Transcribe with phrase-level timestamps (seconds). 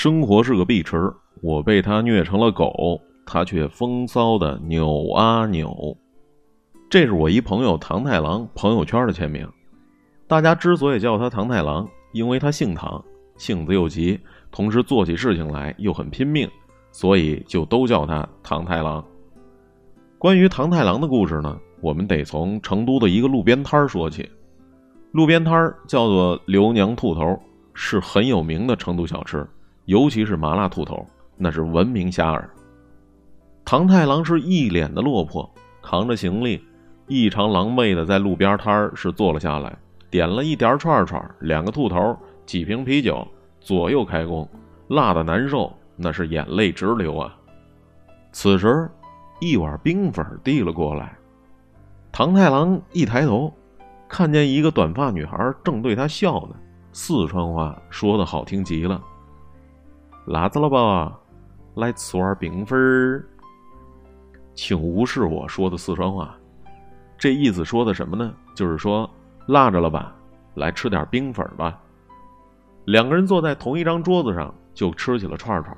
[0.00, 5.98] 生活是个碧池，我被他虐成了狗，他却风骚的扭啊扭。
[6.88, 9.44] 这是我一朋友唐太郎朋友圈的签名。
[10.28, 13.04] 大家之所以叫他唐太郎，因为他姓唐，
[13.38, 14.20] 性子又急，
[14.52, 16.48] 同时做起事情来又很拼命，
[16.92, 19.04] 所以就都叫他唐太郎。
[20.16, 24.30] 关于唐太郎的故事呢，我们得从成都的一个路边摊说起。
[25.10, 27.36] 路边摊叫做刘娘兔头，
[27.74, 29.44] 是很有名的成都小吃。
[29.88, 31.06] 尤其是麻辣兔头，
[31.38, 32.44] 那是闻名遐迩。
[33.64, 35.50] 唐太郎是一脸的落魄，
[35.82, 36.62] 扛着行李，
[37.06, 39.74] 异常狼狈的在路边摊儿是坐了下来，
[40.10, 43.26] 点了一碟串串，两个兔头，几瓶啤酒，
[43.62, 44.46] 左右开弓，
[44.88, 47.34] 辣的难受，那是眼泪直流啊。
[48.30, 48.90] 此时，
[49.40, 51.16] 一碗冰粉递了过来，
[52.12, 53.50] 唐太郎一抬头，
[54.06, 56.56] 看见一个短发女孩正对他笑呢，
[56.92, 59.02] 四川话说的好听极了。
[60.30, 61.18] 辣子了吧？
[61.74, 63.24] 来吃碗冰粉儿，
[64.54, 66.36] 请无视我说的四川话。
[67.16, 68.34] 这意思说的什么呢？
[68.54, 69.08] 就是说
[69.46, 70.14] 辣着了吧？
[70.54, 71.80] 来吃点冰粉吧。
[72.84, 75.74] 两个人坐在同一张桌子上，就吃起了串串。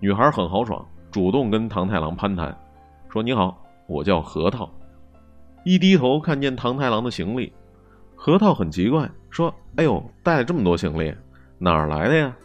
[0.00, 2.54] 女孩很豪爽，主动跟唐太郎攀谈，
[3.08, 4.68] 说：“你好，我叫核桃。”
[5.64, 7.50] 一低头看见唐太郎的行李，
[8.14, 11.14] 核桃很奇怪，说：“哎呦，带了这么多行李，
[11.56, 12.36] 哪儿来的呀？”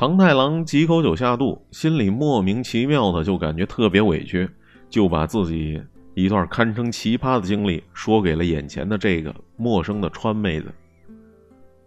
[0.00, 4.48] 唐太郎几口酒下肚，心里莫名其妙的就感觉特别委屈，
[4.88, 5.78] 就把自己
[6.14, 10.72] 一段堪称奇葩的经历说给了眼前的这个陌生的川妹子。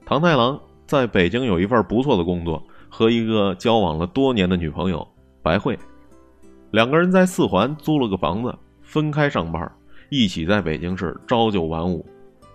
[0.06, 5.08] 唐太郎在北京有一份不错的工作，和一个交往了多年的女朋友
[5.42, 5.76] 白慧，
[6.70, 9.72] 两个人在四环租了个房子，分开上班，
[10.12, 12.06] 一起在北京市朝九晚五，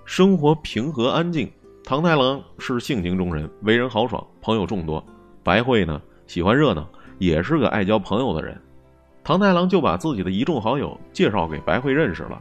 [0.05, 1.51] 生活平和安静。
[1.83, 5.05] 唐太郎是性情中人，为人豪爽，朋友众多。
[5.49, 6.87] 白慧呢，喜欢热闹，
[7.17, 8.55] 也是个爱交朋友的人。
[9.25, 12.39] 唐太郎就把自己的一众好友介绍给白慧认识了。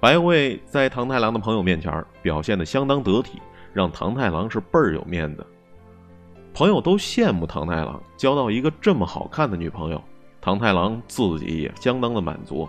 [0.00, 3.40] 白慧在唐太郎的朋友面前表现的相当得体，
[3.72, 5.46] 让唐太郎是倍儿有面子。
[6.52, 10.02] 朋友都羡慕唐太郎交到一个这么好看的女朋友，
[10.40, 12.68] 唐太郎自己也相当的满足。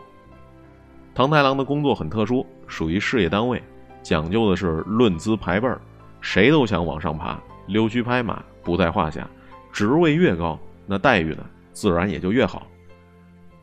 [1.16, 3.60] 唐太郎的工作很特殊，属于事业单位，
[4.04, 5.82] 讲究的是论资排辈儿，
[6.22, 9.28] 谁都想往上爬，溜须拍马不在话下。
[9.78, 12.66] 职位越高，那待遇呢，自然也就越好。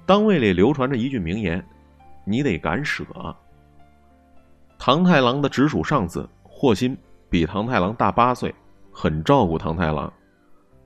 [0.06, 1.60] 单位里流传着一句名言
[2.24, 3.04] ：“你得敢舍。”
[4.78, 6.96] 唐太郎的直属上司霍心
[7.28, 8.54] 比唐太郎大八岁，
[8.92, 10.12] 很照顾唐太郎。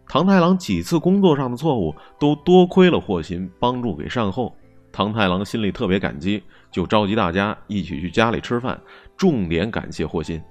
[0.09, 4.57] 唐太郎几次工作上的错误都多亏了霍心帮助给善后，
[4.91, 8.81] 唐太郎心里特别感激，就召集大家一起去家里吃饭，
[9.15, 10.43] 重点感谢霍心。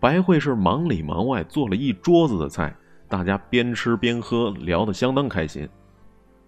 [0.00, 2.74] 白慧是忙里忙外做了一桌子的菜。
[3.10, 5.68] 大家边吃边喝，聊得相当开心。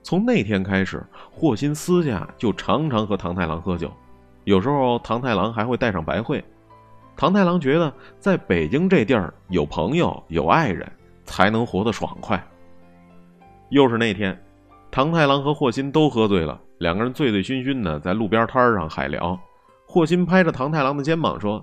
[0.03, 3.93] 从那天开始，霍心私下就常常和唐太郎喝酒，
[4.45, 6.43] 有时候唐太郎还会带上白慧。
[7.17, 10.91] 唐太郎觉得在北京这地儿有朋友有爱人，
[11.25, 12.43] 才能活得爽快。
[13.71, 14.41] 又是那天，
[14.91, 19.39] 唐太郎和霍心都喝醉了，两个人醉醉醺醺的在路边摊上海聊。
[19.87, 21.63] 霍心拍着唐太郎的肩膀说：“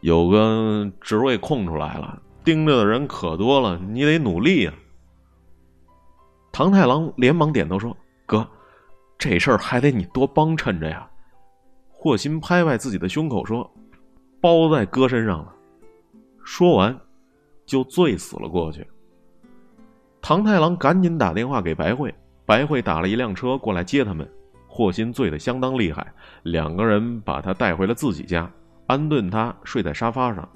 [0.00, 4.72] 有个职位空出来了。”盯着的人可多了，你得努力呀。
[6.52, 7.96] 唐太郎连忙点头说
[8.26, 8.46] ：“哥，
[9.18, 11.08] 这事儿还得你多帮衬着呀。”
[11.92, 13.70] 霍心拍拍自己的胸口说
[14.40, 15.54] ：“包在哥身上了。”
[16.44, 16.98] 说完，
[17.66, 18.86] 就醉死了过去。
[20.22, 22.12] 唐太郎赶紧打电话给白慧，
[22.46, 24.28] 白慧打了一辆车过来接他们。
[24.66, 26.06] 霍心醉得相当厉害，
[26.44, 28.50] 两个人把他带回了自己家，
[28.86, 30.48] 安顿他睡在沙发上。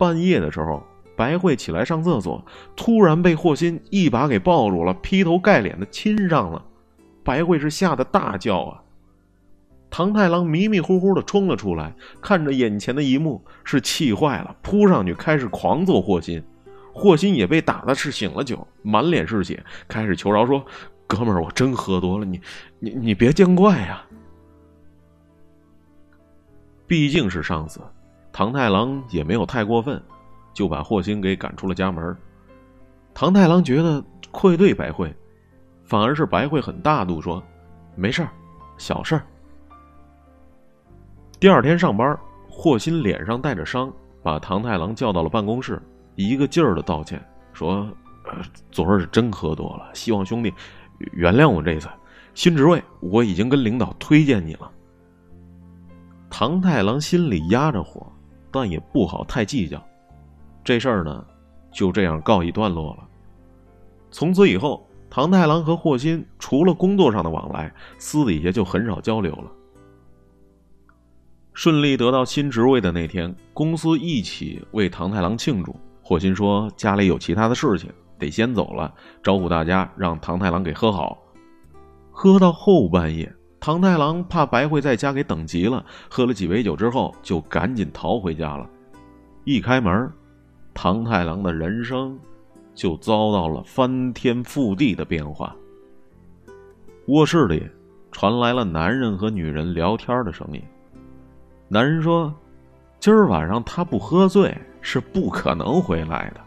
[0.00, 0.82] 半夜的时候，
[1.14, 2.42] 白慧起来上厕所，
[2.74, 6.64] 突然被霍心一把给抱住了，劈头盖脸的亲上了。
[7.22, 8.82] 白慧是吓得大叫啊！
[9.90, 16.42] 唐太郎迷迷糊糊的冲了出来，看着眼前的一幕，是气坏了，扑上去开始狂揍霍心。
[16.94, 20.64] 霍心也被打的是醒了酒，满脸是血，开始求饶说
[21.06, 22.40] ：“哥们儿，我真喝多了，你
[22.78, 24.02] 你你别见怪呀。
[26.86, 27.78] 毕竟是上司。”
[28.32, 30.00] 唐太郎也没有太过分，
[30.54, 32.16] 就把霍心给赶出了家门。
[33.12, 35.14] 唐太郎觉得愧对白慧，
[35.84, 37.42] 反而是白慧很大度说
[37.96, 38.30] ：“没事儿，
[38.78, 39.26] 小事儿。”
[41.40, 42.16] 第二天上班，
[42.48, 43.92] 霍心脸上带着伤，
[44.22, 45.82] 把唐太郎叫到了办公室，
[46.14, 47.20] 一个劲儿的道歉，
[47.52, 47.90] 说
[48.70, 50.52] ：“昨儿是真喝多了，希望兄弟
[51.12, 51.88] 原谅我这次。
[52.34, 54.70] 新职位我已经跟领导推荐你了。”
[56.30, 58.06] 唐太郎心里压着火。
[58.50, 59.82] 但也不好太计较，
[60.64, 61.24] 这事儿呢，
[61.72, 63.08] 就这样告一段落了。
[64.10, 69.50] 从此以后，唐太郎和霍心除了工作上的往来，私底下就很少交流了。
[71.52, 75.74] 顺利得到新职位的那天，公司一起为唐太郎庆祝。
[76.02, 78.92] 霍心说家里有其他的事情，得先走了，
[79.22, 81.18] 招呼大家让唐太郎给喝好。
[82.10, 88.66] 喝到后半夜，唐太郎怕白慧在家给等急了，喝了几杯酒之后就赶紧逃回家了。
[89.44, 90.10] 一开门，
[90.72, 92.18] 唐太郎的人生
[92.74, 95.54] 就遭到了翻天覆地的变化。
[97.08, 97.68] 卧室里
[98.10, 100.62] 传来了男人和女人聊天的声音。
[101.68, 102.34] 男人说
[102.98, 106.40] ：“今儿晚上他不喝醉是不可能回来的。”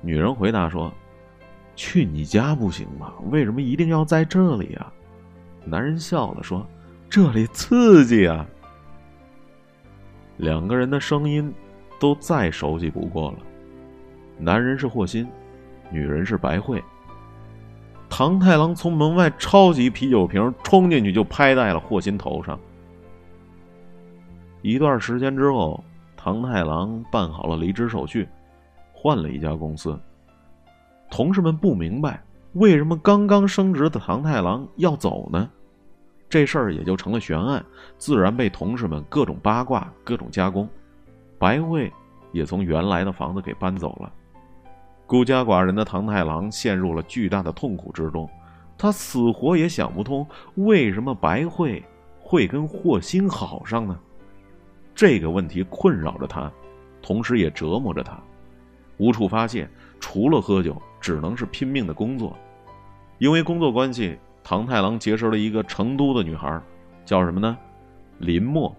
[0.00, 0.90] 女人回答说
[1.76, 3.12] ：“去你家不行吗？
[3.30, 4.90] 为什么一定要在这里啊？”
[5.66, 6.66] 男人笑了说
[7.10, 8.46] ：“这里刺激啊。”
[10.38, 11.52] 两个人的声音
[11.98, 13.38] 都再熟悉不过了。
[14.38, 15.26] 男人是霍心，
[15.90, 16.82] 女人是白慧。
[18.08, 22.58] 唐太郎从门外抄起啤酒瓶冲进去，就拍在了霍心头上。
[24.62, 25.82] 一段时间之后，
[26.16, 28.28] 唐太郎办好了离职手续，
[28.92, 29.98] 换了一家公司。
[31.10, 32.22] 同事们不明白
[32.56, 35.50] 为什么刚刚升职的唐太郎要走呢？
[36.26, 37.62] 这事儿也就成了悬案，
[37.98, 40.66] 自然被同事们各种八卦、各种加工。
[41.38, 41.92] 白慧
[42.32, 44.10] 也从原来的房子给搬走了。
[45.06, 48.26] 孤家寡人的唐太郎陷入了巨大的痛苦之中，
[48.78, 51.84] 他死活也想不通为什么白慧
[52.18, 54.00] 会跟霍星好上呢？
[54.94, 56.50] 这个问题困扰着他，
[57.02, 58.18] 同时也折磨着他，
[58.96, 59.68] 无处发泄，
[60.00, 62.34] 除了喝酒，只能是拼命的工作。
[63.18, 66.62] 因为工作关系，唐太郎结识了一个成都的女孩，
[67.04, 67.56] 叫什么呢？
[68.18, 68.74] 林默。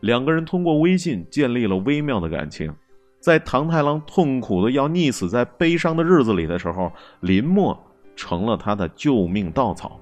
[0.00, 2.72] 两个人通过微信建立了微妙的感情。
[3.18, 7.76] 在唐太郎痛苦的要溺死在悲伤的日子里的时候，林默
[8.14, 9.98] 成了他的救命稻草。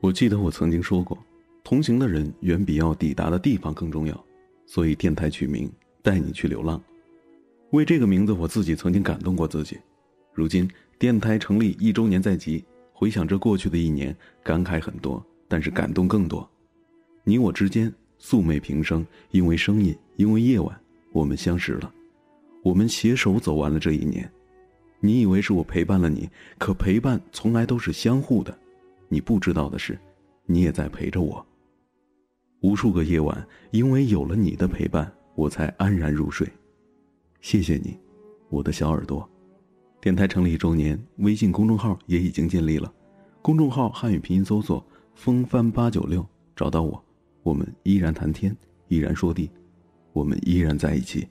[0.00, 1.18] 我记得我曾经说过，
[1.64, 4.24] 同行的人远比要抵达的地方更重要，
[4.64, 5.70] 所以电台取名
[6.00, 6.80] “带你去流浪”。
[7.74, 9.76] 为这个名字，我自己曾经感动过自己。
[10.32, 16.48] 如今电台成立一周年在即，回想着过去的一年，感慨很多，但是感动更多。
[17.24, 20.80] 你我之间素昧平生，因为声音，因为夜晚，
[21.10, 21.92] 我们相识了，
[22.62, 24.30] 我们携手走完了这一年。
[25.00, 28.56] 你以为是我陪伴了你，可陪伴从来都是相互的。
[29.08, 29.98] 你不知道的是，
[30.46, 31.44] 你也在陪着我。
[32.60, 36.48] 无数个夜晚，因为有了你的陪伴，我才安然入睡。
[37.44, 37.94] 谢谢你，
[38.48, 39.28] 我的小耳朵。
[40.00, 42.90] 电台成立一周年，微信公众号也已经建立了。
[43.42, 44.82] 公众号汉语拼音搜索
[45.14, 46.26] “风帆八九六”，
[46.56, 47.04] 找到我。
[47.42, 48.56] 我们依然谈天，
[48.88, 49.50] 依然说地，
[50.14, 51.28] 我们依然在一起。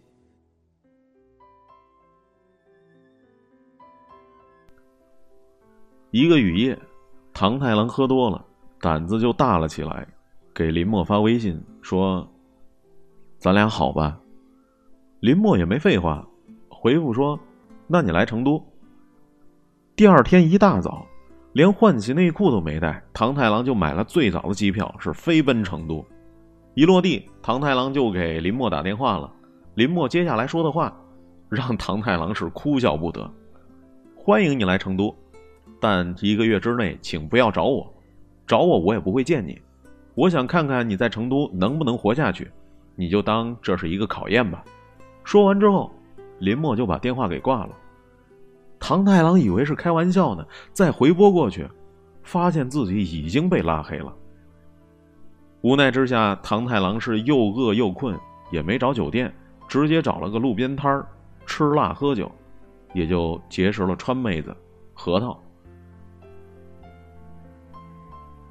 [6.12, 6.80] 一个雨夜。
[7.34, 8.46] 唐太郎喝多了，
[8.80, 10.08] 胆子就大了起来，
[10.54, 12.32] 给林默发微信说
[13.40, 14.20] ：“咱俩好吧。”
[15.24, 16.28] 林默也没废话，
[16.68, 17.40] 回复说
[17.88, 18.62] ：“那你来成都。”
[19.96, 21.08] 第二天一大早，
[21.54, 26.06] 连换洗内裤都没带，唐太郎就买了最早的机票，是飞奔成都。
[26.74, 29.32] 一落地，唐太郎就给林默打电话了。
[29.76, 30.94] 林默接下来说的话，
[31.48, 33.32] 让唐太郎是哭笑不得
[34.14, 35.16] ：“欢迎你来成都。”
[35.80, 37.90] 但一个月之内，请不要找我，
[38.46, 39.58] 找我我也不会见你。
[40.16, 42.52] 我想看看你在成都能不能活下去，
[42.98, 44.62] 你就当这是一个考验吧。
[45.24, 45.92] 说完之后，
[46.40, 47.70] 林默就把电话给挂了。
[48.80, 51.68] 唐太郎以为是开玩笑呢，再回拨过去，
[52.22, 54.14] 发现自己已经被拉黑了。
[55.62, 58.20] 无奈之下，唐太郎是又饿又困，
[58.52, 59.34] 也没找酒店，
[59.68, 61.08] 直接找了个路边摊儿
[61.46, 62.30] 吃辣喝酒，
[62.94, 64.54] 也就结识了川妹子
[64.94, 65.42] 核桃。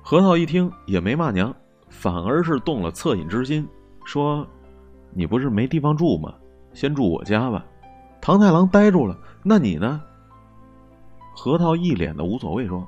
[0.00, 1.54] 核桃一听也没骂娘，
[1.90, 3.68] 反而是动了恻隐之心，
[4.04, 4.46] 说
[5.14, 6.34] ：“你不是没地方住吗？
[6.74, 7.64] 先住我家吧。”
[8.20, 9.18] 唐太郎呆住了。
[9.42, 10.00] 那你呢？
[11.34, 12.86] 核桃一脸的无所谓，说：“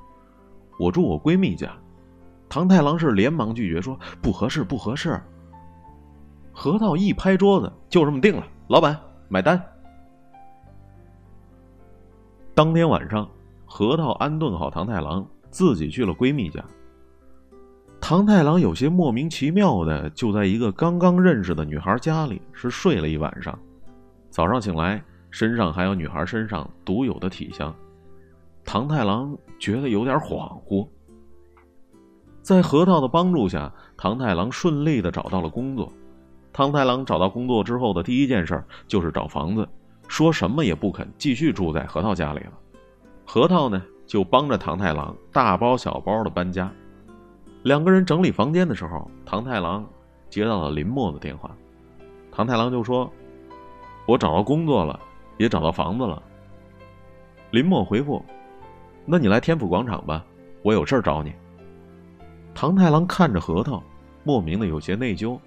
[0.78, 1.68] 我住我闺蜜家。”
[2.48, 5.20] 唐太郎是连忙拒绝说：“不合适，不合适。”
[6.52, 8.96] 核桃一拍桌子：“就这么定了，老板
[9.28, 9.60] 买单。”
[12.54, 13.28] 当天晚上，
[13.66, 16.64] 核桃安顿好唐太郎，自己去了闺蜜家。
[18.00, 23.58] 唐太郎有些莫名其妙的，就在一个刚刚认识的女孩家里是睡了一晚上。
[24.34, 25.00] 早上醒来，
[25.30, 27.72] 身上还有女孩身上独有的体香。
[28.64, 30.88] 唐太郎觉得有点恍惚。
[32.42, 35.88] 在核桃的帮助下，唐太郎顺利的找到了工作。
[36.52, 39.68] 唐太郎找到工作之后的第一件事就是找房子，
[40.08, 42.54] 说什么也不肯继续住在核桃家里了。
[43.24, 46.68] 核桃呢，就帮着唐太郎大包小包的搬家。
[47.62, 49.88] 两个人整理房间的时候，唐太郎
[50.28, 51.56] 接到了林默的电话。
[52.32, 53.08] 唐太郎就说
[54.06, 54.98] ：“我找到工作了，
[55.38, 56.22] 也找到房子了。”
[57.50, 58.24] 林默回复
[59.06, 60.24] ：“那你来天府广场吧，
[60.62, 61.32] 我有事儿找你。”
[62.54, 63.82] 唐太郎看着核桃，
[64.22, 65.38] 莫名的有些内疚。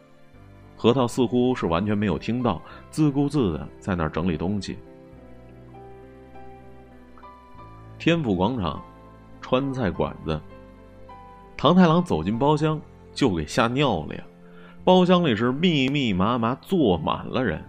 [0.75, 2.61] 核桃似乎是完全没有听到，
[2.91, 4.77] 自顾自的在那儿整理东西。
[7.97, 8.79] 天府广场，
[9.41, 10.39] 川菜馆子。
[11.57, 12.79] 唐太郎走进包厢，
[13.11, 14.23] 就给吓尿了呀！
[14.83, 17.63] 包厢里是密密麻麻坐满了人。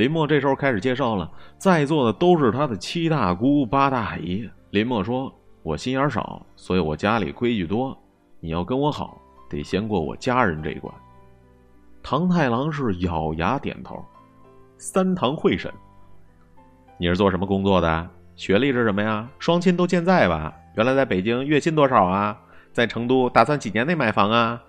[0.00, 4.48] 林默这时候开始介绍了，在座的都是他的七大姑八大姨。
[4.70, 5.30] 林默说
[5.62, 7.94] ：“我心眼少，所以我家里规矩多。
[8.40, 10.90] 你要跟我好，得先过我家人这一关。”
[12.02, 14.02] 唐太郎是咬牙点头。
[14.78, 15.70] 三堂会审，
[16.96, 18.08] 你是做什么工作的？
[18.36, 19.28] 学历是什么呀？
[19.38, 20.50] 双亲都健在吧？
[20.76, 22.34] 原来在北京月薪多少啊？
[22.72, 24.62] 在成都打算几年内买房啊？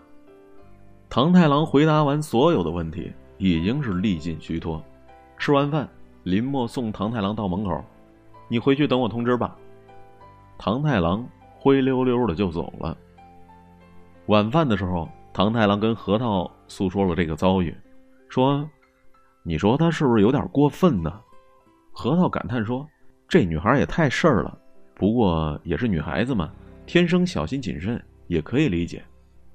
[1.09, 4.83] 唐太郎回答完所有的问题，已经是力尽虚脱。
[5.41, 5.89] 吃完饭，
[6.21, 7.83] 林默送唐太郎到门口
[8.47, 9.57] ：“你回去等我通知吧。”
[10.55, 12.95] 唐太郎灰溜溜的就走了。
[14.27, 17.75] 晚饭的时候，唐太郎跟核桃诉说了这个遭遇，
[18.29, 18.69] 说
[19.41, 21.19] ：“你说他是不是有点过分呢？”
[21.91, 22.87] 核桃感叹说
[23.27, 24.55] ：“这女孩也太事儿了，
[24.93, 26.51] 不过也是女孩子嘛。”
[26.85, 29.03] 天生小心谨慎也可以理解，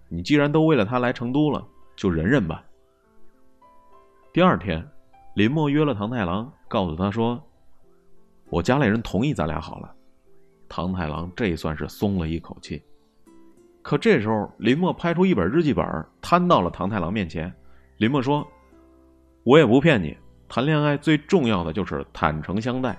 [0.09, 1.64] 你既然都为了她来成都了，
[1.95, 2.61] 就忍忍吧。
[4.33, 4.85] 第二天，
[5.37, 7.38] 林默约了唐太郎，告诉他说
[8.49, 9.95] ：“我家里人同意咱俩好了。”
[10.66, 12.83] 唐太郎这算是松了一口气。
[13.83, 15.85] 可这时候，林默拍出一本日记本，
[16.23, 17.52] 摊到了唐太郎面前。
[17.99, 18.49] 林默说
[19.45, 20.16] ：“我也不骗你，
[20.49, 22.99] 谈恋爱最重要的就是坦诚相待。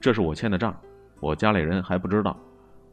[0.00, 0.74] 这是我欠的账，
[1.20, 2.34] 我家里人还不知道。”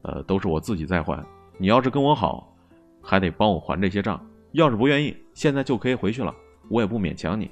[0.03, 1.25] 呃，都是我自己在还。
[1.57, 2.53] 你要是跟我好，
[3.01, 4.21] 还得帮我还这些账。
[4.51, 6.35] 要是不愿意，现在就可以回去了，
[6.69, 7.49] 我也不勉强你。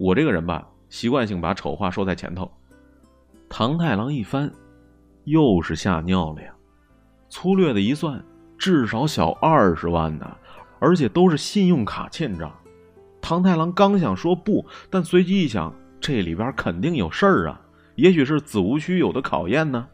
[0.00, 2.50] 我这个人吧，习惯性把丑话说在前头。
[3.50, 4.50] 唐太郎一翻，
[5.24, 6.54] 又是吓尿了呀！
[7.28, 8.24] 粗略的一算，
[8.56, 10.34] 至少小二十万呢，
[10.78, 12.50] 而且都是信用卡欠账。
[13.20, 17.60] 唐太郎刚想说不，但随即一想，这里边肯定有事儿啊，
[17.96, 19.86] 也许是子无虚有的考验呢。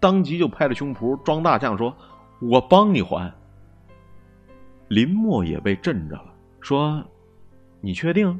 [0.00, 1.96] 当即就拍着胸脯装大将说
[2.42, 3.32] ：“我帮你还。”
[4.90, 7.00] 林默也被震着了，说
[7.80, 8.36] ：“你确定？”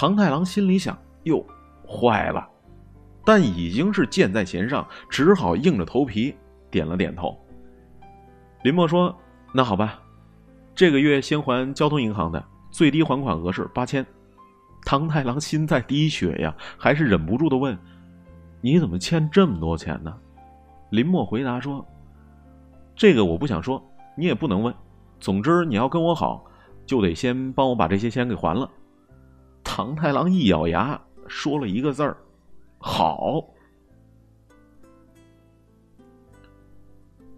[0.00, 1.44] 唐太郎心里想：“哟，
[1.86, 2.48] 坏了！”
[3.22, 6.34] 但已经是箭在弦上，只好硬着头皮
[6.70, 7.38] 点了点头。
[8.62, 9.14] 林默说
[9.52, 10.00] ：“那好吧，
[10.74, 14.04] 这个月先还交通银行的，最低还款额是八千。”
[14.86, 17.78] 唐太郎心在滴血呀，还是忍不住的问。
[18.62, 20.16] 你怎么欠这么多钱呢？
[20.88, 21.86] 林默回答说
[22.96, 24.74] ：“这个我不想说，你也不能问。
[25.18, 26.42] 总之，你要跟我好，
[26.86, 28.66] 就得先帮我把这些钱给还了。”
[29.72, 32.16] 唐太郎一咬牙，说了一个字儿
[32.76, 33.40] ：“好。”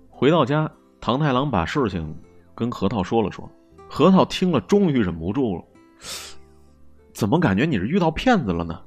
[0.09, 2.17] 回到家，唐太郎把事情
[2.55, 3.47] 跟核桃说了说。
[3.87, 5.63] 核桃听了，终于忍不住了
[7.13, 8.81] ：“怎么感觉你是遇到骗子了呢？”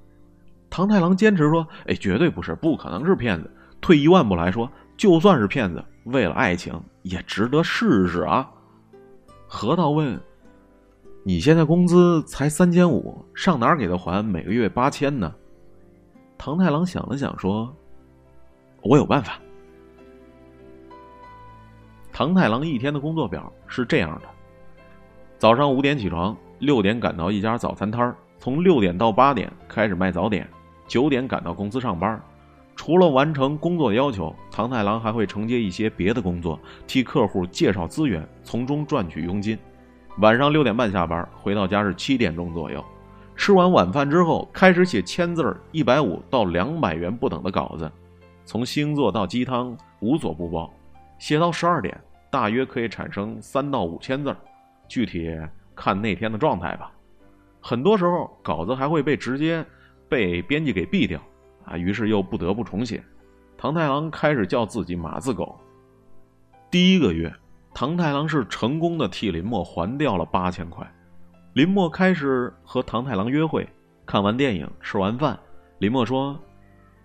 [0.71, 3.51] 唐太郎坚持说：“哎，绝对不是，不可能是骗子。
[3.79, 6.73] 退一万步来说，就算是骗子，为了爱情
[7.03, 8.49] 也值得试试啊。”
[9.47, 10.19] 核桃问
[11.27, 15.33] ：“你现在工资才三千五，上哪儿给他还每个月八千呢？”
[16.37, 17.75] 唐太郎想了想说
[18.83, 19.39] ：“我有办法。”
[22.13, 24.27] 唐太郎一天的工作表是这样的：
[25.39, 30.47] 早上五点起床，六点赶到一家早餐摊儿，从六点到八点开始卖早点。
[30.87, 32.21] 九点赶到公司上班，
[32.75, 39.57] 除了完成工作要求，唐太郎还会承接一些别的工作，替客户介绍资源，从中赚取佣金。
[40.19, 42.83] 晚上六点半下班，回到家是七点钟左右。
[43.35, 47.91] 吃完晚饭之后，开始写千字一百五到两百元不等的稿子，
[48.45, 50.71] 从星座到鸡汤无所不包。
[51.19, 54.37] 写到十二点，大约可以产生三到五千字儿，
[54.87, 55.37] 具体
[55.75, 56.91] 看那天的状态吧。
[57.59, 59.65] 很多时候，稿子还会被直接。
[60.07, 61.19] 被编辑给毙掉，
[61.65, 63.03] 啊，于是又不得不重写。
[63.57, 65.59] 唐太郎开始叫自己马字狗。
[66.69, 67.33] 第一个月，
[67.77, 70.89] 唐太郎是成功的替林默还掉了八千块。
[71.51, 73.67] 林默开始和唐太郎约会，
[74.05, 75.37] 看完电影，吃完饭，
[75.79, 76.39] 林默说：“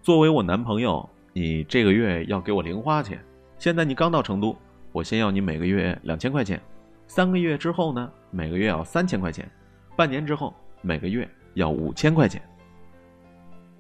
[0.01, 3.21] 作为我男朋友，你这个月要给我零花钱。
[3.59, 4.57] 现在你刚到成都，
[4.93, 6.63] 我先要你每个月两千块钱。
[7.09, 9.51] 三个月之后呢，每个月要三千块钱。”
[9.97, 12.41] 半年之后每个月要五千块钱。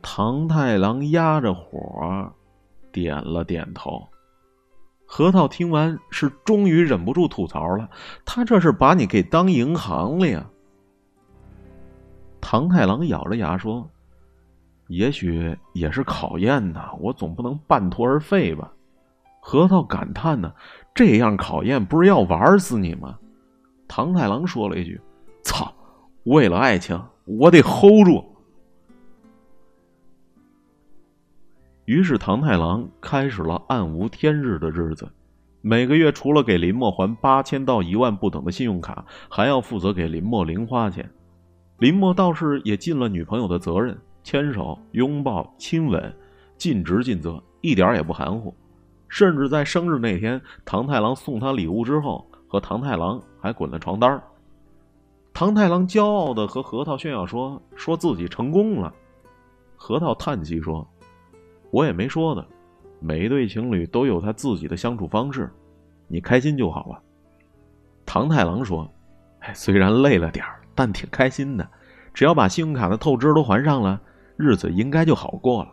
[0.03, 2.29] 唐太郎压着火，
[2.91, 4.09] 点了点头。
[5.13, 7.91] 核桃听完是终于忍不住吐槽了
[8.25, 10.47] ：“他这是把你给当银行了呀？”
[12.41, 13.91] 唐太郎咬着牙说
[14.87, 18.73] ：“也许也是考验呐，我总不能半途而废吧。”
[19.43, 20.53] 核桃感叹呢
[20.95, 23.19] ：“这样考验不是要玩死你吗？”
[23.89, 25.01] 唐太郎说了一句
[25.43, 25.75] ：“操，
[26.23, 28.25] 为了爱情，我得 hold 住。”
[31.91, 35.11] 于是唐太郎开始了暗无天日的日子，
[35.61, 41.11] 每个月除了给林墨还八千到一万不等的信用卡，还要负责给林墨零花钱。
[41.79, 46.15] 林墨倒是也尽了女朋友的责任，牵手、拥抱、亲吻，
[46.57, 48.55] 尽职尽责，一点也不含糊。
[49.09, 54.23] 甚至在生日那天，唐太郎送他礼物之后，和唐太郎还滚了床单
[55.33, 58.95] 唐太郎骄傲的和核桃炫耀说：“说自己成功了。”
[59.75, 60.89] 核桃叹息说。
[61.71, 62.45] 我也没说的，
[62.99, 65.51] 每一对情侣都有他自己的相处方式，
[66.09, 67.01] 你开心就好了。
[68.05, 68.91] 唐太郎说
[69.41, 71.69] ：“哎，虽然累了点但挺开心的。
[72.13, 74.01] 只要把信用卡的透支都还上了，
[74.37, 75.73] 日子应该就好过了。”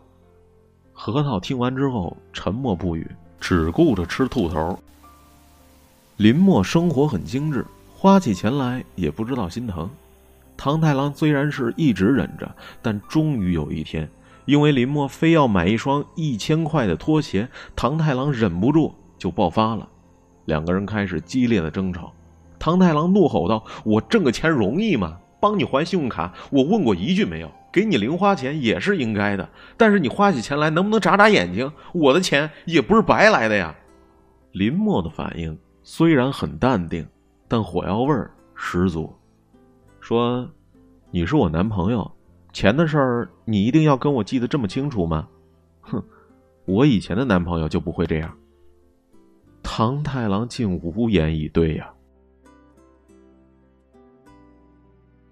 [0.94, 4.77] 核桃听完之后沉默不语，只顾着吃兔头。
[6.18, 9.89] 林墨生活很精致，花起钱来也不知道心疼。
[10.56, 14.08] 唐太郎虽然是一直忍着，但终于有一天。
[14.48, 19.88] 因为林墨非要买一双一千块的拖鞋，唐太郎忍不住就爆发了，
[20.46, 22.13] 两个人开始激烈的争吵。
[22.58, 25.18] 唐太郎怒吼道：“我挣个钱容易吗？
[25.42, 27.51] 帮你还信用卡，我问过一句没有？
[27.74, 31.70] 给你零花钱也是应该的，但是你花起钱来能不能眨眨眼睛？
[31.94, 33.75] 我的钱也不是白来的呀！”
[34.54, 37.06] 林墨的反应虽然很淡定，
[37.50, 39.14] 但火药味儿十足，
[40.00, 40.50] 说
[41.12, 42.10] ：“你是我男朋友。”
[42.53, 45.27] 钱的事儿，你一定要跟我记得这么清楚吗？
[45.81, 46.03] 哼，
[46.66, 48.36] 我以前的男朋友就不会这样。
[49.62, 51.94] 唐太郎竟无言以对呀。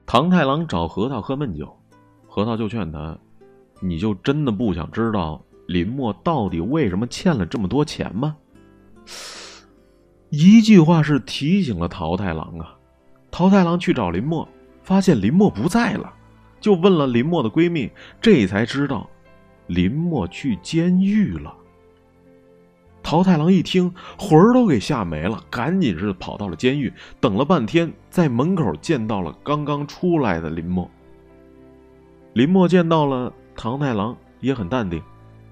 [0.06, 1.76] 唐太郎找核桃喝闷酒，
[2.28, 3.18] 核桃就劝他
[3.82, 8.38] ：“你就真的不想知道林墨到底为什么欠了这么多钱吗？”
[10.30, 12.78] 一句话是提醒了桃太郎啊。
[13.32, 14.48] 桃太郎去找林墨，
[14.84, 16.14] 发现林墨不在了。
[16.66, 19.08] 就问了林墨的闺蜜，这才知道，
[19.68, 21.56] 林墨去监狱了。
[23.04, 30.90] 桃太郎一听，魂儿都给吓没了，赶紧是跑到了监狱，等了半天，在门口见到了刚刚出来的林墨。
[32.34, 35.00] 林墨见到了唐太郎，也很淡定，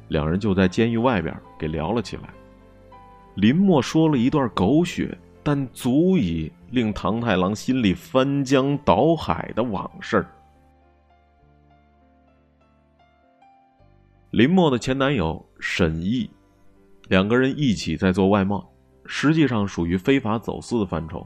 [0.07, 2.23] 两人就在监狱外边给聊了起来。
[3.35, 10.25] 林墨说了一段狗血，但足以令唐太郎心里翻江倒海的往事。
[14.33, 16.27] 林默的前男友沈毅，
[17.07, 18.67] 两个人一起在做外贸，
[19.05, 21.23] 实际上属于非法走私的范畴。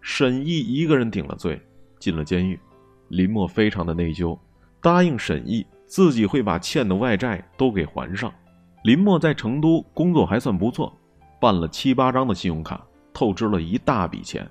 [0.00, 1.62] 沈毅一个人顶了罪，
[2.00, 2.58] 进了监狱。
[3.06, 4.36] 林默非常的内疚，
[4.82, 8.34] 答应沈毅自己会把欠的外债都给还上。
[8.82, 10.92] 林默在成都工作还算不错，
[11.40, 14.44] 办了七八张的信用卡，透支了一大笔钱，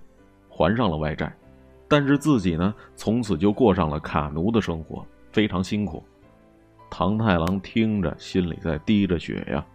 [0.48, 1.36] 还上了外债。
[1.90, 6.02] 但是自己呢，从此就过上了卡奴的生活，非常辛苦。
[6.89, 9.65] 唐太郎听着，心里在滴着血呀。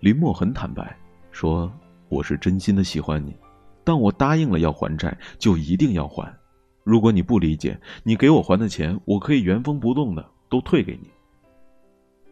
[0.00, 0.96] 林墨很坦白，
[1.30, 1.72] 说
[2.08, 3.36] ：“我是真心的喜欢你，
[3.84, 6.34] 但我答应了要还债，就一定要还。
[6.82, 11.08] 如果你不理解，你给我还的钱，我可以原封不动的都退给你。”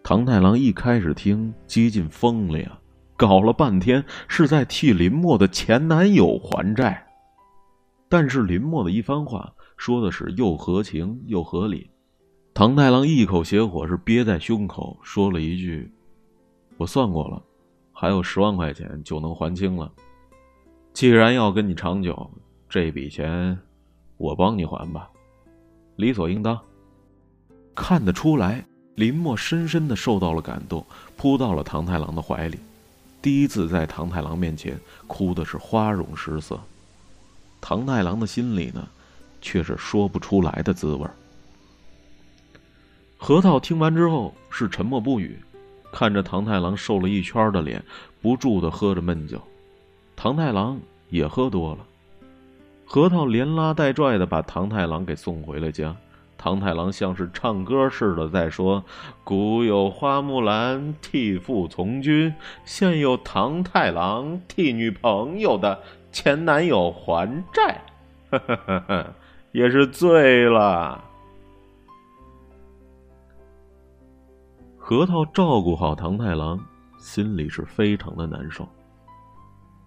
[0.03, 2.77] 唐太郎一开始听，接近疯了呀，
[3.17, 7.07] 搞了半天是在替林墨的前男友还债，
[8.09, 11.89] 但是林墨的一番话说的是又合情又合理。
[12.53, 15.91] 唐太郎一口邪火是憋在胸口，说了一句
[16.77, 17.41] ：“我算过了，
[17.93, 19.91] 还有十万块钱就能还清了。
[20.93, 22.29] 既然要跟你长久，
[22.69, 23.59] 这笔钱
[24.17, 25.09] 我帮你还吧，
[25.97, 26.59] 理所应当。”
[27.75, 28.63] 看得出来，
[28.97, 30.85] 林墨深深的受到了感动，
[31.17, 32.59] 扑到了唐太郎的怀里，
[33.23, 36.61] 第一次在唐太郎面前哭的是花容失色。
[37.61, 38.87] 唐太郎的心里呢，
[39.41, 41.09] 却是说不出来的滋味。
[43.23, 45.39] 核桃听完之后是沉默不语，
[45.93, 47.81] 看着唐太郎瘦了一圈的脸，
[48.23, 49.39] 不住的喝着闷酒。
[50.17, 50.81] 唐太郎
[51.11, 51.81] 也喝多了，
[52.87, 55.95] 核桃连拉带拽的把唐太郎给送回了家。
[56.39, 58.83] 唐太郎像是唱歌似的在说
[59.23, 65.79] ：“古有花木兰替父从军，现有唐太郎替女朋友的
[66.11, 67.83] 前男友还债。”
[69.53, 71.05] 也是醉了。
[74.91, 76.59] 核桃照顾好唐太郎，
[76.99, 78.69] 心里是非常的难受。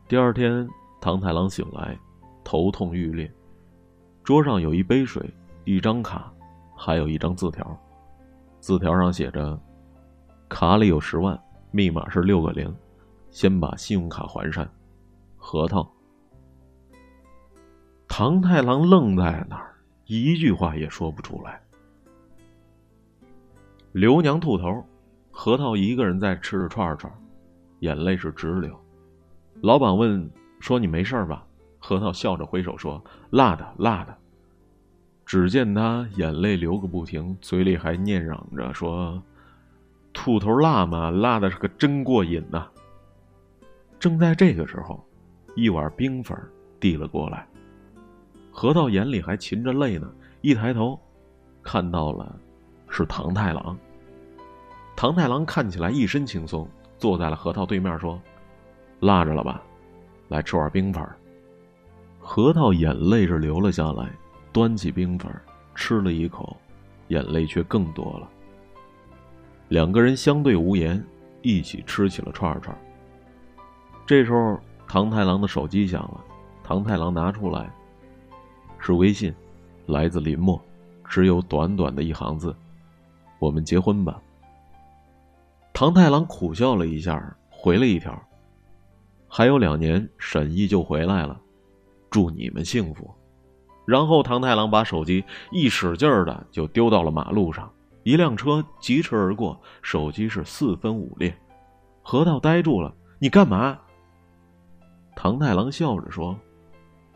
[0.07, 0.65] 第二天，
[1.01, 1.99] 唐太郎醒来，
[2.41, 3.29] 头痛欲裂，
[4.23, 5.29] 桌上有一杯水、
[5.65, 6.31] 一张卡，
[6.73, 7.77] 还有一张字条。
[8.61, 9.59] 字条上写着
[10.47, 11.37] ：“卡里有十万，
[11.71, 12.73] 密码是六个零，
[13.29, 14.65] 先把信用卡还上。”
[15.35, 15.85] 核桃。
[18.07, 21.61] 唐太郎愣在那儿，一句话也说不出来。
[23.91, 24.81] 刘娘兔头。
[25.35, 27.11] 核桃一个人在吃着串串，
[27.79, 28.79] 眼泪是直流。
[29.61, 31.43] 老板问说：“你没事吧？”
[31.79, 34.15] 核桃笑着挥手说：“辣的，辣的。”
[35.25, 39.21] 只见他眼泪流个不停，嘴里还念嚷着说
[40.13, 42.69] ：“兔头辣嘛，辣的是个真过瘾呐。”
[43.99, 45.03] 正在这个时候，
[45.55, 46.37] 一碗冰粉
[46.79, 47.47] 递了过来。
[48.51, 50.07] 核桃眼里还噙着泪呢，
[50.41, 50.99] 一抬头，
[51.63, 52.39] 看到了，
[52.87, 53.75] 是唐太郎。
[54.95, 58.19] 唐太郎看起来一身轻松，坐在了核桃对面，说
[59.01, 59.61] ：“辣着了吧？
[60.29, 61.05] 来吃碗冰粉。”
[62.19, 64.09] 核桃眼泪是流了下来，
[64.53, 65.29] 端起冰粉
[65.75, 66.55] 吃了一口，
[67.09, 68.29] 眼泪却更多了。
[69.67, 71.03] 两个人相对无言，
[71.41, 72.77] 一起吃起了串串。
[74.05, 76.23] 这时候，唐太郎的手机响了，
[76.63, 77.69] 唐太郎拿出来，
[78.79, 79.33] 是微信，
[79.87, 80.61] 来自林默，
[81.09, 82.55] 只有短短的一行字
[83.39, 84.21] ：“我们结婚吧。”
[85.73, 88.17] 唐太郎苦笑了一下，回了一条
[89.27, 91.41] ：“还有两年，沈毅就回来了，
[92.11, 93.11] 祝你们幸福。”
[93.85, 97.69] 然后唐太郎把手机一使劲儿的就丢到了马路上，
[98.03, 101.35] 一辆车疾驰而过，手机是四分五裂。
[102.03, 103.77] 核桃呆住了：“你干嘛？”
[105.17, 106.37] 唐太郎笑着说：“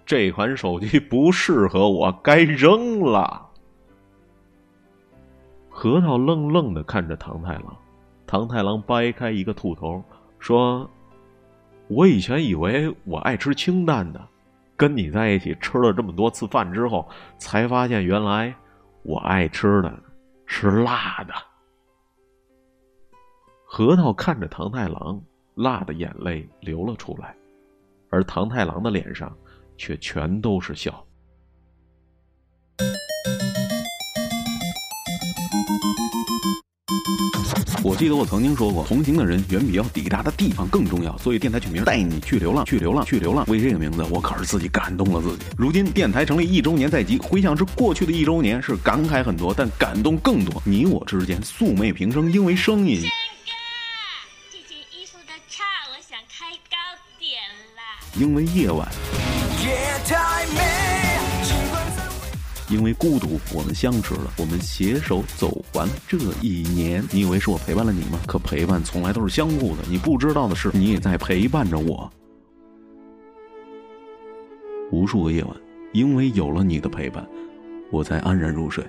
[0.03, 3.45] 这款手机不适合我，该扔了。”
[5.69, 7.77] 核桃愣愣的看着唐太郎。
[8.27, 10.03] 唐太郎掰开一个兔头，
[10.37, 10.87] 说
[11.87, 14.21] ：“我以前以为我爱吃清淡的，
[14.75, 17.07] 跟你在一起吃了这么多次饭之后，
[17.39, 18.53] 才发现原来
[19.03, 19.97] 我爱吃的
[20.45, 21.33] 是辣的。”
[23.63, 25.21] 核桃看着唐太郎，
[25.55, 27.33] 辣的眼泪流了出来，
[28.09, 29.33] 而唐太郎的脸上
[29.77, 31.01] 却全都是笑。
[37.87, 41.17] 我记得我曾经说过，同行的人远比要抵达的地方更重要。
[41.17, 43.45] 所以电台取名带你去流浪，去流浪，去流浪。
[43.47, 45.45] 为这个名字，我可是自己感动了自己。
[45.57, 50.61] 如今电台成立一周年在即，回想至过去的一周年，是感慨很多，但感动更多。
[50.65, 52.99] 你我之间素昧平生，因为声音。
[54.51, 56.75] 这件衣服的叉，我想开高
[57.17, 57.39] 点
[57.77, 58.03] 啦。
[58.19, 58.85] 因为夜晚。
[62.69, 67.03] 因为孤独，我们相识了，我们携手走完这一年。
[67.11, 68.19] 你以为是我陪伴了你吗？
[68.27, 69.83] 可陪伴从来都是相互的。
[69.89, 72.11] 你不知道的是，你也在陪伴着我。
[74.91, 75.55] 无数个夜晚，
[75.93, 77.25] 因为有了你的陪伴，
[77.91, 78.83] 我才安然入睡。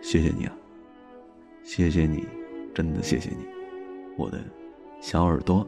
[0.00, 0.52] 谢谢你啊，
[1.62, 2.24] 谢谢你，
[2.74, 3.44] 真的谢谢你，
[4.16, 4.40] 我的
[5.00, 5.66] 小耳朵。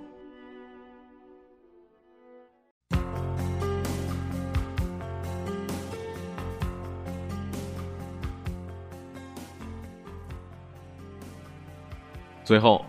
[12.46, 12.87] 最后，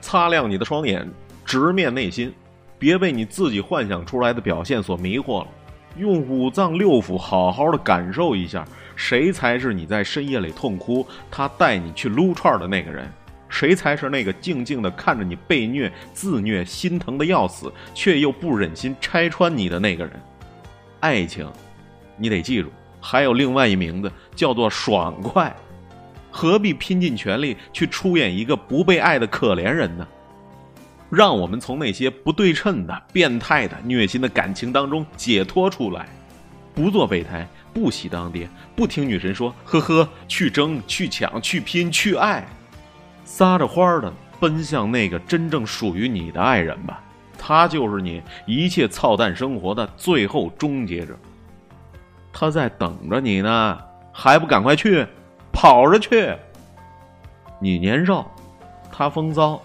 [0.00, 1.04] 擦亮你的双眼，
[1.44, 2.32] 直面内心，
[2.78, 5.48] 别被你自己幻想出来的表现所迷惑了。
[5.96, 13.10] 用五脏六腑好好的感受一下，谁才是你在深夜里痛哭，他带你去撸串的那个人？
[13.48, 20.12] 谁才是那个静静的看着你被虐、自虐、心疼的要死，却又不忍心拆穿你的那个人？
[21.00, 21.44] 爱情，
[22.16, 22.68] 你得记住，
[23.00, 25.52] 还有另外一名字，叫做爽快。
[26.36, 30.06] 何必拼尽全力去出演一个不被爱的可怜人呢？
[31.08, 36.06] 让我们从那些不对称的、变态的、虐心的感情当中解脱出来，
[36.74, 42.46] 不做备胎，不喜当爹，不听女神说，呵呵，去争、去抢、去拼、去爱，
[43.24, 47.02] 撒着欢儿的奔向那个真正属于你的爱人吧。
[47.38, 51.16] 他就是你一切操蛋生活的最后终结者。
[52.30, 53.78] 他在等着你呢，
[54.12, 55.06] 还不赶快去！
[55.56, 56.36] 跑着去，
[57.58, 58.30] 你年少
[58.92, 59.58] 他风骚，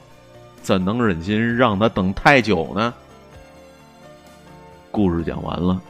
[0.61, 2.93] 怎能忍心让他等太久呢？
[4.89, 5.81] 故事讲完了。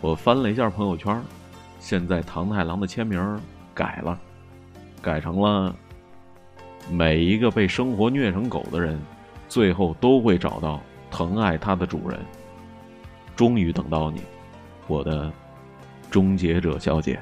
[0.00, 1.20] 我翻了一下朋友圈，
[1.80, 3.40] 现在唐太郎的签名
[3.74, 4.16] 改了，
[5.02, 5.74] 改成了
[6.88, 8.96] 每一个被生活虐成狗的人，
[9.48, 12.20] 最后都会找到疼爱他的主人。
[13.34, 14.22] 终于等到你，
[14.86, 15.32] 我的
[16.12, 17.20] 终结者小姐。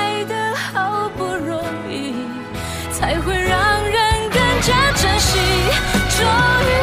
[0.00, 2.14] 爱的好不容易
[2.90, 5.38] 才会让人更加珍惜。
[6.16, 6.26] 终
[6.66, 6.79] 于